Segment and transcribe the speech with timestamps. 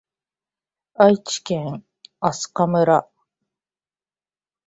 [0.95, 1.85] 愛知県
[2.21, 3.07] 飛島村